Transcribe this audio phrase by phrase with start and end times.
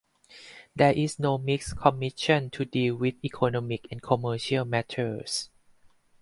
[0.75, 5.51] There is no Mixed Commission to deal with economic and commercial matters.